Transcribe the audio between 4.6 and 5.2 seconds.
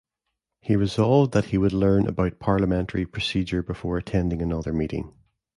meeting.